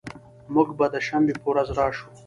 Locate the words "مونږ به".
0.53-0.85